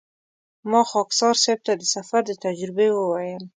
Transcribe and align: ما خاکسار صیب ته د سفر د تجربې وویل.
ما 0.69 0.81
خاکسار 0.91 1.35
صیب 1.43 1.59
ته 1.65 1.73
د 1.77 1.83
سفر 1.95 2.21
د 2.27 2.31
تجربې 2.43 2.89
وویل. 2.93 3.43